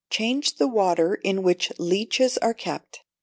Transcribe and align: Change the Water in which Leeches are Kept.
Change 0.09 0.55
the 0.55 0.67
Water 0.67 1.13
in 1.13 1.43
which 1.43 1.71
Leeches 1.77 2.39
are 2.39 2.55
Kept. 2.55 3.01